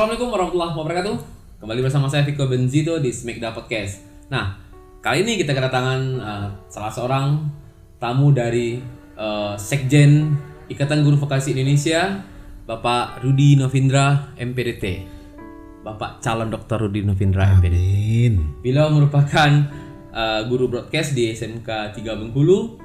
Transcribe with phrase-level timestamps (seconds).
[0.00, 1.16] Assalamualaikum warahmatullahi wabarakatuh.
[1.60, 4.00] Kembali bersama saya Viko Benzito di Smekda Podcast.
[4.32, 4.56] Nah,
[5.04, 7.44] kali ini kita kedatangan uh, salah seorang
[8.00, 8.80] tamu dari
[9.20, 10.32] uh, Sekjen
[10.72, 12.16] Ikatan Guru Vokasi Indonesia,
[12.64, 15.04] Bapak Rudi Novindra MPDT.
[15.84, 16.88] Bapak calon Dr.
[16.88, 17.76] Rudi Novindra MPDT.
[17.76, 18.34] Amin.
[18.64, 19.52] Beliau merupakan
[20.16, 22.80] uh, guru broadcast di SMK 3 Bengkulu,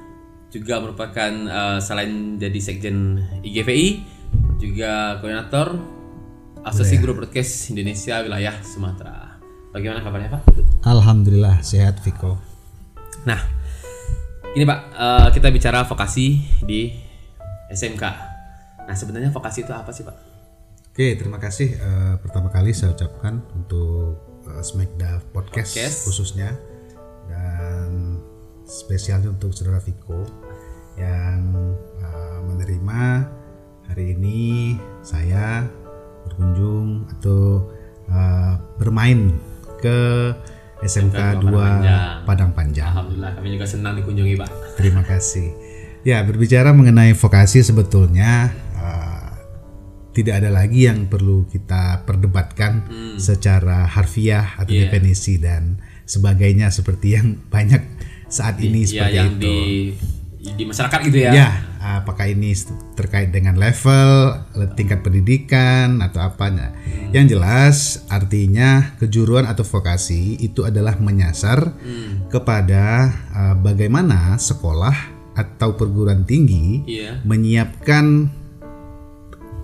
[0.51, 4.03] juga merupakan uh, selain jadi sekjen IGVI,
[4.59, 5.94] juga koordinator
[6.65, 9.37] Asosiasi Guru Broadcast Indonesia Wilayah Sumatera.
[9.69, 10.41] Bagaimana kabarnya Pak?
[10.81, 12.41] Alhamdulillah sehat Viko.
[13.21, 13.37] Nah,
[14.57, 16.89] ini Pak, uh, kita bicara vokasi di
[17.69, 18.03] SMK.
[18.89, 20.17] Nah, sebenarnya vokasi itu apa sih Pak?
[20.89, 25.97] Oke, terima kasih Eh, pertama kali saya ucapkan untuk uh, Smekda Podcast, Podcast.
[26.09, 26.49] khususnya
[27.29, 28.17] dan
[28.65, 30.25] spesialnya untuk saudara Viko
[30.97, 31.45] yang
[32.01, 33.27] uh, menerima
[33.85, 35.67] hari ini saya
[36.25, 37.69] berkunjung atau
[38.07, 39.31] uh, bermain
[39.77, 39.97] ke
[40.81, 42.91] SMK SMK 2 Padang Padang Panjang.
[42.91, 44.49] Alhamdulillah kami juga senang dikunjungi Pak.
[44.75, 45.47] Terima kasih.
[46.01, 49.33] Ya, berbicara mengenai vokasi sebetulnya uh,
[50.11, 52.85] tidak ada lagi yang perlu kita perdebatkan
[53.17, 54.87] secara harfiah atau Iya.
[54.87, 57.81] definisi dan sebagainya seperti yang banyak
[58.27, 59.41] saat ini Ya, seperti yang itu.
[59.41, 59.57] di
[60.45, 61.31] di masyarakat gitu ya.
[61.33, 61.49] Ya,
[61.85, 62.57] apakah ini
[62.93, 64.41] terkait dengan level,
[64.73, 66.73] tingkat pendidikan atau apanya?
[67.13, 67.75] Yang jelas
[68.09, 71.77] artinya kejuruan atau vokasi itu adalah menyasar
[72.27, 77.19] kepada uh, bagaimana sekolah atau perguruan tinggi Iya.
[77.21, 78.31] menyiapkan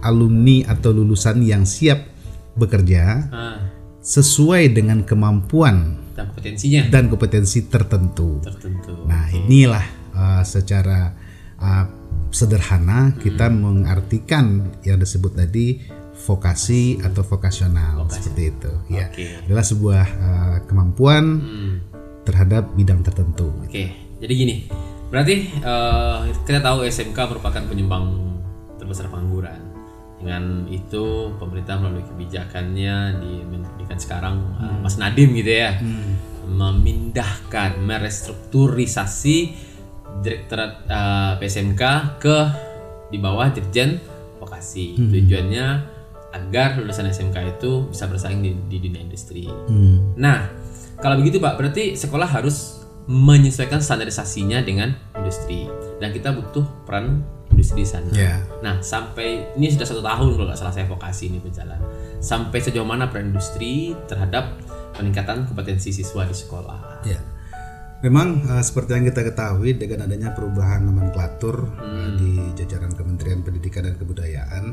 [0.01, 2.09] alumni atau lulusan yang siap
[2.57, 3.57] bekerja Ah,
[4.01, 8.41] sesuai dengan kemampuan dan kompetensinya dan kompetensi tertentu.
[8.43, 9.05] tertentu.
[9.07, 11.13] Nah, inilah uh, secara
[11.55, 11.85] uh,
[12.31, 15.83] sederhana kita mengartikan yang disebut tadi
[16.21, 18.71] vokasi atau vokasional seperti itu.
[18.87, 19.41] Ya, Oke.
[19.47, 21.73] adalah sebuah uh, kemampuan Hmm.
[22.21, 23.49] terhadap bidang tertentu.
[23.65, 23.91] Oke,
[24.21, 24.55] jadi gini.
[25.11, 26.17] Berarti eh,
[26.47, 28.05] kita tahu SMK merupakan penyumbang
[28.79, 29.59] terbesar pengangguran.
[30.21, 35.75] Dengan itu pemerintah melalui kebijakannya di pendidikan sekarang eh, Mas Nadim gitu ya.
[36.47, 39.37] Memindahkan, merestrukturisasi
[40.21, 41.83] Direktorat eh, PSMK
[42.21, 42.37] ke
[43.11, 43.99] di bawah Dirjen
[44.39, 44.95] Vokasi.
[44.97, 45.65] Tujuannya
[46.31, 49.45] agar lulusan SMK itu bisa bersaing di, di dunia industri.
[49.45, 50.15] Hmm.
[50.15, 50.47] Nah,
[50.97, 55.67] kalau begitu Pak, berarti sekolah harus menyesuaikan standarisasinya dengan industri
[55.99, 58.11] dan kita butuh peran industri di sana.
[58.15, 58.39] Ya.
[58.63, 61.77] Nah, sampai ini sudah satu tahun kalau nggak salah saya vokasi ini berjalan.
[62.23, 64.55] Sampai sejauh mana peran industri terhadap
[64.95, 67.03] peningkatan kompetensi siswa di sekolah?
[67.03, 67.19] Ya.
[68.01, 73.85] Memang uh, seperti yang kita ketahui dengan adanya perubahan nomenklatur uh, di jajaran Kementerian Pendidikan
[73.85, 74.63] dan Kebudayaan,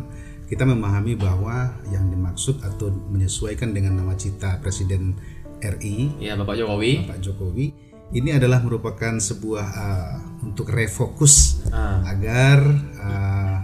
[0.48, 5.12] kita memahami bahwa yang dimaksud atau menyesuaikan dengan nawacita Presiden
[5.60, 7.04] RI Ya, Bapak Jokowi.
[7.04, 7.76] Pak Jokowi
[8.16, 10.16] ini adalah merupakan sebuah uh,
[10.48, 12.64] untuk refokus Ah, agar
[12.96, 13.56] uh,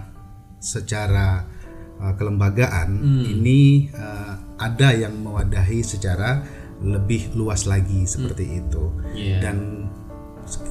[0.61, 1.41] secara
[1.97, 6.45] uh, kelembagaan ini uh, ada yang mewadahi secara
[6.83, 9.39] lebih luas lagi seperti itu Iya.
[9.39, 9.87] dan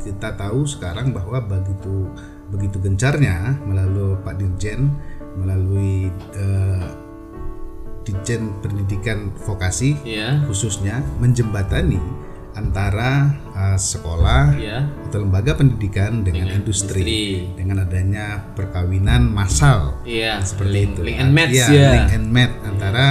[0.05, 2.07] kita tahu sekarang bahwa begitu
[2.53, 4.93] begitu gencarnya melalui Pak Dirjen
[5.35, 6.87] melalui uh,
[8.05, 10.45] Dirjen Pendidikan Vokasi Iya.
[10.45, 11.99] khususnya menjembatani
[12.55, 14.87] antara uh, sekolah Iya.
[15.11, 17.03] atau lembaga pendidikan dengan, industri.
[17.03, 17.59] industri.
[17.59, 21.91] dengan adanya perkawinan massal Iya, seperti link, itu link and match Iya, ya.
[21.99, 23.07] link and match antara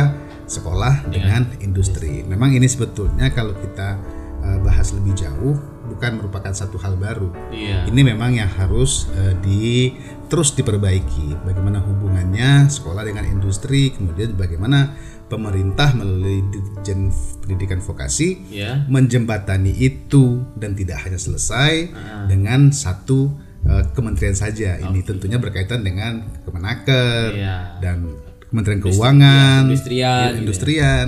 [0.53, 3.97] sekolah dengan industri memang ini sebetulnya kalau kita
[4.39, 7.89] uh, bahas lebih jauh bukan merupakan satu hal baru Iya.
[7.89, 9.91] ini memang yang harus uh, di
[10.29, 14.93] terus diperbaiki bagaimana hubungannya sekolah dengan industri kemudian bagaimana
[15.23, 17.09] pemerintah melalui Dirjen
[17.41, 18.85] Pendidikan Vokasi Iya.
[18.87, 21.89] menjembatani itu dan tidak hanya selesai
[22.25, 23.33] dengan satu
[23.65, 24.77] uh, kementerian saja.
[24.77, 27.56] Ini tentunya berkaitan dengan Kemenaker Iya.
[27.81, 28.13] dan
[28.53, 30.41] Kementerian Keuangan, Industrian, ya, gitu.
[30.45, 31.07] industrian.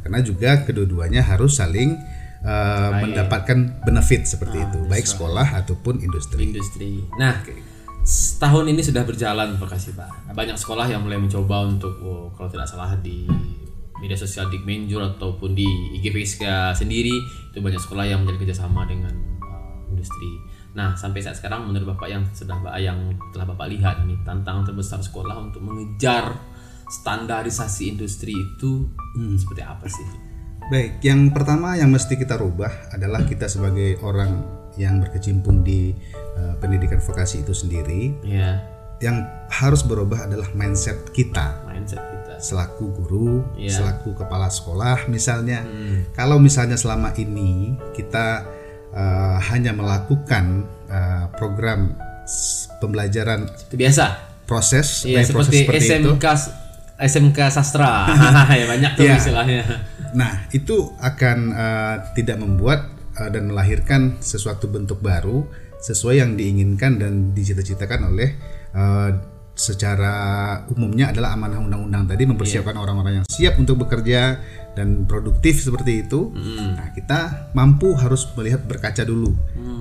[0.00, 1.92] Karena juga kedua-duanya harus saling
[2.40, 6.48] uh, mendapatkan benefit seperti itu, baik sekolah ataupun industri.
[6.48, 7.04] industri.
[7.20, 7.44] Nah,
[8.00, 10.32] setahun ini sudah berjalan vokasi Pak.
[10.32, 13.28] Banyak sekolah yang mulai mencoba untuk, oh, kalau tidak salah di
[14.00, 15.68] media sosial Dikmenjur ataupun di
[16.00, 17.12] IGPSK sendiri
[17.52, 19.12] itu banyak sekolah yang menjadi kerjasama dengan
[19.44, 20.40] uh, industri.
[20.76, 25.00] Nah, sampai saat sekarang menurut Bapak yang sudah yang telah Bapak lihat ini tantangan terbesar
[25.04, 26.55] sekolah untuk mengejar
[26.88, 28.86] standarisasi industri itu
[29.36, 30.06] seperti apa sih?
[30.66, 34.42] Baik, yang pertama yang mesti kita rubah adalah kita sebagai orang
[34.74, 35.94] yang berkecimpung di
[36.36, 38.66] uh, pendidikan vokasi itu sendiri Ya,
[38.98, 43.80] yang harus berubah adalah mindset kita mindset kita selaku guru, Iya.
[43.80, 45.64] selaku kepala sekolah misalnya.
[45.64, 46.04] Hmm.
[46.12, 48.44] Kalau misalnya selama ini kita
[48.92, 51.94] uh, hanya melakukan uh, program
[52.82, 56.10] pembelajaran biasa proses iya baik proses seperti, seperti itu.
[56.96, 58.08] SMK sastra
[58.60, 59.16] ya banyak tuh Iya.
[59.20, 59.62] istilahnya
[60.16, 62.88] Nah, itu akan uh, tidak membuat
[63.20, 65.44] uh, dan melahirkan sesuatu bentuk baru
[65.76, 68.32] sesuai yang diinginkan dan dicita-citakan oleh
[68.72, 69.12] uh,
[69.52, 70.14] secara
[70.72, 74.40] umumnya adalah amanah undang-undang tadi mempersiapkan orang-orang yang siap untuk bekerja
[74.72, 76.32] dan produktif seperti itu.
[76.76, 79.32] Nah, kita mampu harus melihat berkaca dulu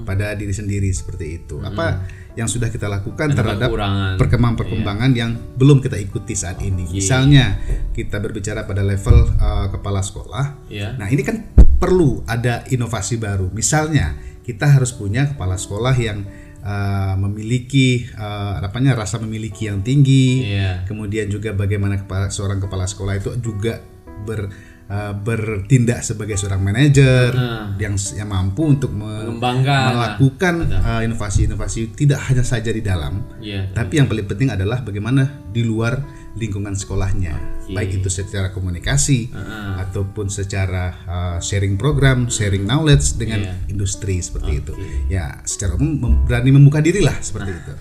[0.03, 1.59] pada diri sendiri seperti itu.
[1.59, 4.15] Apa yang sudah kita lakukan terhadap kekurangan.
[4.19, 6.83] perkembangan-perkembangan yang belum kita ikuti saat ini.
[6.91, 7.59] Misalnya
[7.95, 10.67] kita berbicara pada level uh, kepala sekolah.
[10.67, 10.99] Iya.
[10.99, 11.47] Nah, ini kan
[11.79, 13.47] perlu ada inovasi baru.
[13.55, 16.27] Misalnya kita harus punya kepala sekolah yang
[16.59, 20.51] uh, memiliki uh, apanya rasa memiliki yang tinggi.
[20.51, 20.83] Iya.
[20.83, 23.79] Kemudian juga bagaimana kepala seorang kepala sekolah itu juga
[24.27, 24.51] ber
[24.87, 27.31] uh, bertindak sebagai seorang manajer
[27.75, 29.85] yang yang mampu untuk me- Mengembangkan.
[29.91, 33.71] melakukan uh, inovasi-inovasi tidak hanya saja di dalam, Iya.
[33.71, 35.99] tapi yang paling penting adalah bagaimana di luar
[36.35, 37.31] lingkungan sekolahnya,
[37.69, 39.31] baik itu secara komunikasi
[39.79, 43.53] ataupun secara uh, sharing program, sharing knowledge dengan Iya.
[43.67, 44.73] industri seperti itu.
[45.07, 47.73] Ya, secara umum mem- berani membuka diri lah seperti itu.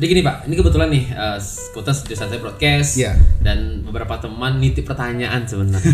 [0.00, 1.36] Jadi gini Pak, ini kebetulan nih uh,
[1.76, 3.20] Kota Studio Santai Broadcast Iya.
[3.44, 5.92] dan beberapa teman nitip pertanyaan sebenarnya.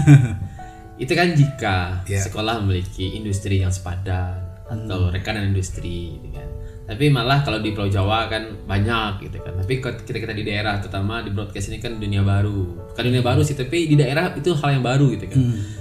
[1.03, 2.23] Itu kan jika Iya.
[2.23, 4.39] sekolah memiliki industri yang sepadan
[4.71, 6.47] atau rekanan industri gitu kan.
[6.87, 9.59] Tapi malah kalau di Pulau Jawa kan banyak gitu kan.
[9.59, 12.87] Tapi kita kita di daerah terutama di broadcast ini kan dunia baru.
[12.95, 15.39] Bukan dunia baru sih, tapi di daerah itu hal yang baru gitu kan.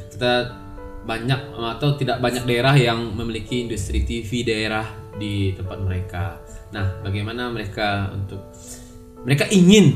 [0.10, 0.34] Kita
[1.06, 6.42] banyak atau tidak banyak daerah yang memiliki industri TV daerah di tempat mereka.
[6.76, 8.52] Nah, bagaimana mereka untuk
[9.24, 9.96] mereka ingin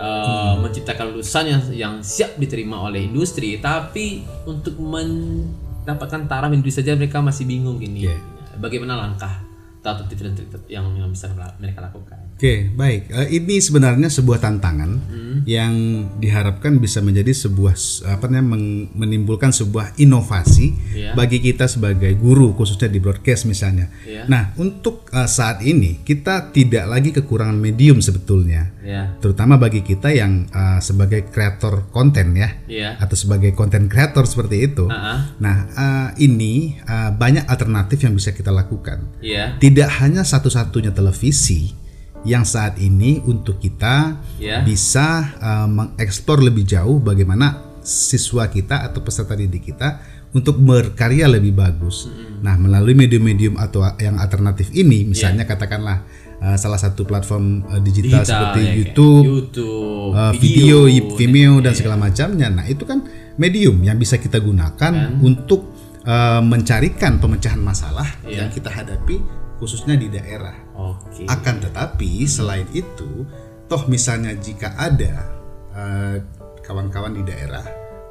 [0.00, 6.96] uh, menciptakan lulusan yang yang siap diterima oleh industri, tapi untuk mendapatkan taraf industri saja
[6.96, 8.08] mereka masih bingung ini.
[8.56, 9.44] Bagaimana langkah
[9.84, 11.28] atau tips dan trik yang, yang bisa
[11.60, 12.16] mereka lakukan?
[12.44, 13.08] Oke, baik.
[13.08, 15.00] Eh, ini sebenarnya sebuah tantangan
[15.48, 15.72] yang
[16.20, 17.72] diharapkan bisa menjadi sebuah
[18.04, 21.16] apa namanya menimbulkan sebuah inovasi Iya.
[21.16, 23.88] bagi kita sebagai guru khususnya di broadcast misalnya.
[24.04, 24.28] Iya.
[24.28, 28.76] Nah, untuk eh, saat ini kita tidak lagi kekurangan medium sebetulnya.
[28.84, 33.00] Ya, Terutama bagi kita yang eh, sebagai kreator konten ya iya.
[33.00, 34.84] atau sebagai konten kreator seperti itu.
[34.92, 40.92] Ah, Nah, eh, ini eh, banyak alternatif yang bisa kita lakukan iya, tidak hanya satu-satunya
[40.92, 41.83] televisi
[42.24, 44.64] yang saat ini untuk kita Ya.
[44.64, 50.00] bisa uh, mengeksplor lebih jauh bagaimana siswa kita atau peserta didik kita
[50.34, 52.10] untuk berkarya lebih bagus.
[52.42, 56.02] Nah, melalui medium-medium atau yang alternatif ini, misalnya katakanlah
[56.42, 60.78] uh, salah satu platform uh, digital, Digital, seperti ya, YouTube, YouTube, uh, video,
[61.14, 62.50] Vimeo dan segala macamnya.
[62.50, 63.06] Nah, itu kan
[63.38, 65.70] medium yang bisa kita gunakan untuk
[66.02, 70.54] uh, mencarikan pemecahan masalah yang kita hadapi khususnya di daerah.
[70.74, 71.26] Oke.
[71.30, 73.26] Akan tetapi selain itu,
[73.70, 75.30] toh misalnya jika ada
[75.74, 76.16] uh,
[76.64, 77.64] kawan-kawan di daerah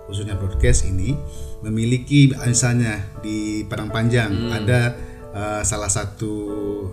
[0.03, 1.15] khususnya broadcast ini
[1.63, 4.93] memiliki misalnya di Padang Panjang ada
[5.31, 6.33] uh, salah satu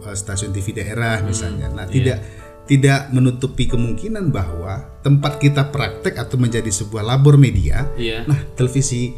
[0.06, 1.68] uh, stasiun TV daerah misalnya.
[1.74, 2.22] Nah, tidak
[2.70, 8.30] tidak menutupi kemungkinan bahwa tempat kita praktek atau menjadi sebuah labor media Iya.
[8.30, 9.10] Nah, televisi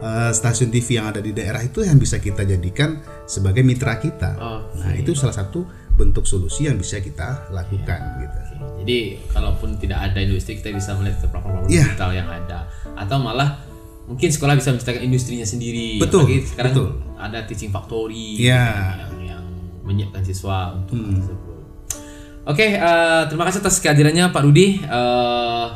[0.00, 4.34] eh, stasiun TV yang ada di daerah itu yang bisa kita jadikan sebagai mitra kita.
[4.34, 4.78] Oke.
[4.78, 8.36] Nah, itu salah satu bentuk solusi yang bisa kita lakukan gitu.
[8.58, 11.84] Oke, Jadi kalaupun tidak ada industri kita bisa melihat ke platform-platform Iya.
[11.86, 12.58] digital yang ada
[12.94, 13.60] atau malah
[14.06, 16.00] mungkin sekolah bisa menciptakan industrinya sendiri.
[16.00, 16.88] Betul, Apalagi sekarang betul.
[17.14, 18.64] ada teaching factory Iya.
[18.98, 19.44] yang yang
[19.82, 21.14] menyiapkan siswa untuk Hmm.
[21.14, 21.48] tersebut.
[22.42, 24.80] Oke, eh, terima kasih atas kehadirannya Pak Rudi.
[24.80, 25.66] Eh,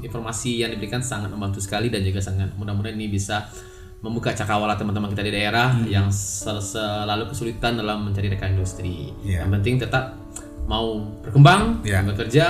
[0.00, 3.46] informasi yang diberikan sangat membantu sekali dan juga sangat mudah-mudahan ini bisa
[4.00, 5.86] membuka cakrawala teman-teman kita di daerah Hmm.
[5.86, 9.14] yang sel- selalu kesulitan dalam mencari rekan industri.
[9.22, 9.44] Iya.
[9.44, 10.04] Yang penting tetap
[10.64, 12.00] mau berkembang, Iya.
[12.02, 12.46] bekerja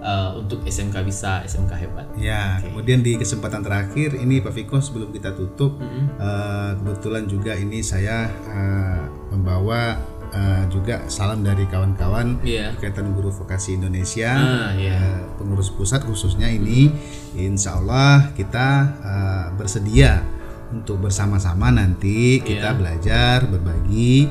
[0.00, 2.08] eh, untuk SMK bisa, SMK hebat.
[2.16, 5.76] Ya, kemudian di kesempatan terakhir ini Pak Viko sebelum kita tutup
[6.16, 12.74] eh, kebetulan juga ini saya eh, membawa eh, juga salam dari kawan-kawan Iya.
[12.74, 14.30] Ikatan Guru Vokasi Indonesia.
[14.30, 14.94] Ah, iya.
[14.94, 16.90] eh, pengurus pusat khususnya ini
[17.34, 18.68] insya Allah kita
[19.00, 20.22] eh, bersedia
[20.70, 22.78] untuk bersama-sama nanti kita Iya.
[22.78, 24.30] belajar berbagi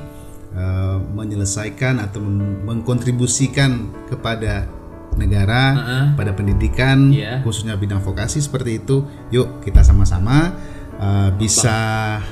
[0.49, 2.23] eh, menyelesaikan atau
[2.65, 3.71] mengkontribusikan
[4.07, 4.65] kepada
[5.13, 7.43] negara Ah, pada pendidikan Iya.
[7.43, 10.53] khususnya bidang vokasi seperti itu yuk kita sama-sama
[10.95, 11.77] eh, bisa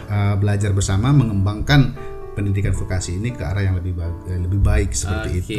[0.07, 1.93] eh, belajar bersama mengembangkan
[2.37, 5.57] pendidikan vokasi ini ke arah yang lebih ba- eh, lebih baik seperti Oke, itu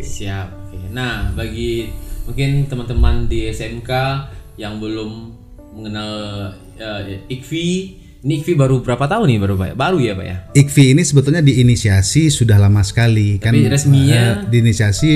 [0.00, 0.54] siap.
[0.64, 0.78] Oke.
[0.88, 1.90] Nah, bagi
[2.22, 3.90] mungkin teman-teman di SMK
[4.54, 5.34] yang belum
[5.74, 6.12] mengenal
[6.76, 7.68] eh, IKFI
[8.22, 9.74] ini IKFI baru berapa tahun nih baru Pak?
[9.74, 10.36] Baru ya Pak ya?
[10.54, 15.10] IKFI ini sebetulnya diinisiasi sudah lama sekali kan Tapi resminya- eh, diinisiasi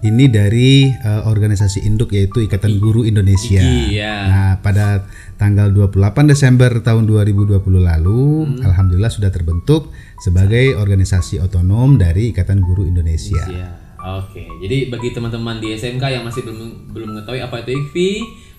[0.00, 3.60] ini dari eh, organisasi induk yaitu Ikatan Guru Indonesia.
[3.60, 4.14] Iya.
[4.28, 5.04] Nah, pada
[5.36, 8.64] tanggal 28 Desember tahun 2020 lalu Hmm.
[8.64, 13.44] alhamdulillah sudah terbentuk sebagai organisasi otonom dari Ikatan Guru Indonesia.
[13.44, 13.68] Iya.
[14.00, 14.48] Oke.
[14.64, 18.12] Jadi bagi teman-teman di SMK yang masih belum belum mengetahui apa itu IKFI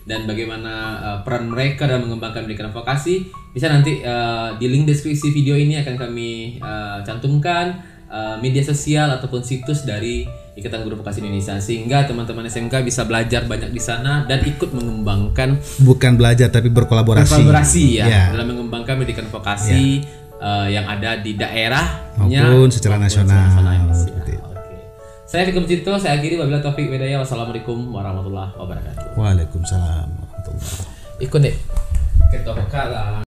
[0.05, 5.29] dan bagaimana uh, peran mereka dalam mengembangkan pendidikan vokasi, bisa nanti uh, di link deskripsi
[5.33, 11.23] video ini akan kami uh, cantumkan uh, media sosial ataupun situs dari Ikatan Guru Vokasi
[11.23, 16.67] Indonesia sehingga teman-teman SMK bisa belajar banyak di sana dan ikut mengembangkan Bukan belajar tapi
[16.67, 17.31] berkolaborasi.
[17.31, 18.23] kolaborasi ya Iya.
[18.35, 20.03] dalam mengembangkan pendidikan vokasi
[20.43, 22.19] uh, yang ada di daerahnya
[22.51, 23.47] Maupun secara nasional.
[23.47, 23.95] Indonesia.
[23.95, 24.43] Seperti itu.
[24.43, 24.75] Oke.
[25.23, 27.23] Saya Cito, saya akhiri wabillahi taufik hidayah.
[27.23, 29.15] Wassalamualaikum warahmatullahi wabarakatuh.
[29.15, 31.55] Waalaikumsalam warahmatullahi Ikut deh.
[32.27, 33.30] Kita